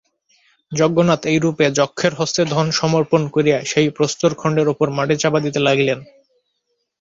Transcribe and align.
যজ্ঞনাথ 0.71 1.21
এইরূপে 1.31 1.65
যক্ষের 1.79 2.13
হস্তে 2.19 2.41
ধন 2.53 2.67
সমর্পণ 2.79 3.21
করিয়া 3.35 3.57
সেই 3.65 3.87
প্রস্তরখণ্ডের 3.95 4.67
উপর 4.73 4.87
মাটি 4.97 5.15
চাপা 5.21 5.39
দিতে 5.45 5.59
লাগিলেন। 5.67 5.99